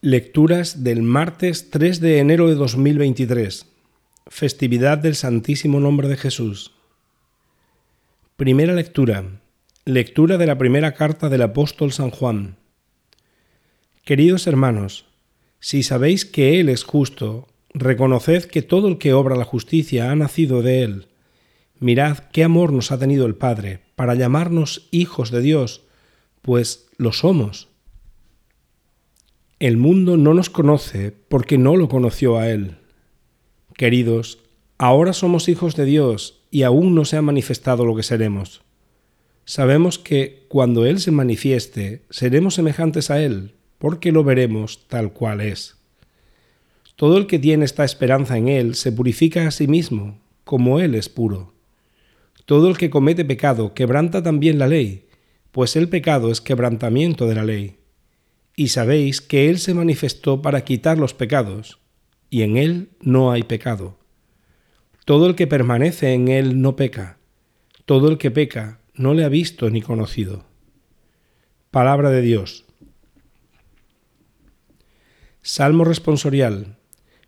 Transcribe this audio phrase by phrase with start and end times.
[0.00, 3.66] Lecturas del martes 3 de enero de 2023,
[4.28, 6.70] festividad del Santísimo Nombre de Jesús.
[8.36, 9.24] Primera lectura.
[9.84, 12.58] Lectura de la primera carta del apóstol San Juan.
[14.04, 15.06] Queridos hermanos,
[15.58, 20.14] si sabéis que Él es justo, reconoced que todo el que obra la justicia ha
[20.14, 21.08] nacido de Él.
[21.80, 25.82] Mirad qué amor nos ha tenido el Padre para llamarnos hijos de Dios,
[26.40, 27.66] pues lo somos.
[29.60, 32.76] El mundo no nos conoce porque no lo conoció a Él.
[33.76, 34.38] Queridos,
[34.78, 38.62] ahora somos hijos de Dios y aún no se ha manifestado lo que seremos.
[39.44, 45.40] Sabemos que cuando Él se manifieste, seremos semejantes a Él, porque lo veremos tal cual
[45.40, 45.76] es.
[46.94, 50.94] Todo el que tiene esta esperanza en Él se purifica a sí mismo, como Él
[50.94, 51.52] es puro.
[52.44, 55.08] Todo el que comete pecado quebranta también la ley,
[55.50, 57.77] pues el pecado es quebrantamiento de la ley
[58.58, 61.78] y sabéis que Él se manifestó para quitar los pecados,
[62.28, 64.00] y en Él no hay pecado.
[65.04, 67.18] Todo el que permanece en Él no peca,
[67.84, 70.44] todo el que peca no le ha visto ni conocido.
[71.70, 72.64] Palabra de Dios.
[75.40, 76.78] Salmo responsorial.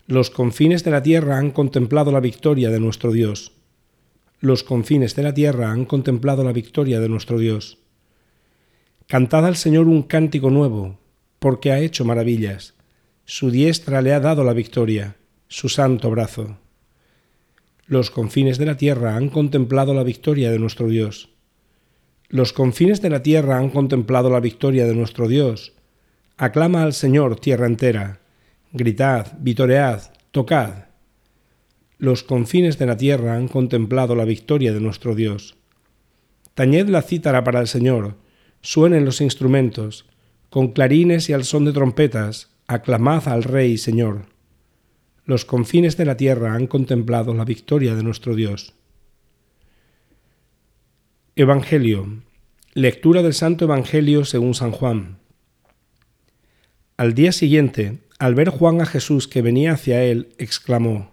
[0.08, 3.52] Los confines de la tierra han contemplado la victoria de nuestro Dios.
[4.40, 7.78] Los confines de la tierra han contemplado la victoria de nuestro Dios.
[9.06, 10.99] Cantad al Señor un cántico nuevo,
[11.40, 12.74] porque ha hecho maravillas.
[13.24, 15.16] Su diestra le ha dado la victoria,
[15.48, 16.58] su santo brazo.
[17.86, 21.30] Los confines de la tierra han contemplado la victoria de nuestro Dios.
[22.28, 25.72] Los confines de la tierra han contemplado la victoria de nuestro Dios.
[26.36, 28.20] Aclama al Señor tierra entera.
[28.72, 30.84] Gritad, vitoread, tocad.
[31.98, 35.56] Los confines de la tierra han contemplado la victoria de nuestro Dios.
[36.54, 38.16] Tañed la cítara para el Señor,
[38.60, 40.09] suenen los instrumentos,
[40.50, 44.26] con clarines y al son de trompetas, aclamad al Rey Señor.
[45.24, 48.74] Los confines de la tierra han contemplado la victoria de nuestro Dios.
[51.36, 52.22] Evangelio.
[52.74, 55.18] Lectura del Santo Evangelio según San Juan.
[56.96, 61.12] Al día siguiente, al ver Juan a Jesús que venía hacia él, exclamó,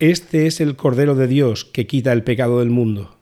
[0.00, 3.18] Este es el Cordero de Dios que quita el pecado del mundo.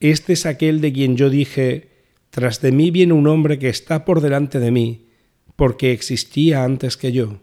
[0.00, 1.97] Este es aquel de quien yo dije,
[2.38, 5.08] tras de mí viene un hombre que está por delante de mí,
[5.56, 7.40] porque existía antes que yo.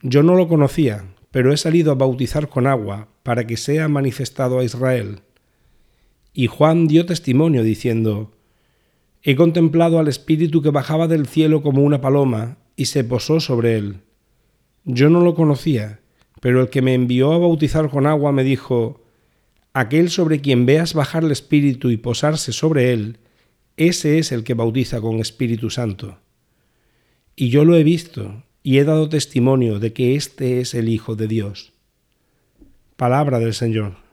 [0.00, 4.60] Yo no lo conocía, pero he salido a bautizar con agua, para que sea manifestado
[4.60, 5.22] a Israel.
[6.32, 8.30] Y Juan dio testimonio diciendo,
[9.24, 13.76] He contemplado al Espíritu que bajaba del cielo como una paloma, y se posó sobre
[13.76, 14.02] él.
[14.84, 15.98] Yo no lo conocía,
[16.40, 19.02] pero el que me envió a bautizar con agua me dijo,
[19.72, 23.18] Aquel sobre quien veas bajar el Espíritu y posarse sobre él,
[23.76, 26.18] ese es el que bautiza con Espíritu Santo.
[27.36, 31.16] Y yo lo he visto y he dado testimonio de que este es el Hijo
[31.16, 31.72] de Dios.
[32.96, 34.03] Palabra del Señor.